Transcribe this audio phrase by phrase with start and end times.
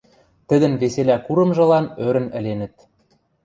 [0.47, 2.75] тӹдӹн веселӓ курымжылан ӧрӹн ӹленӹт.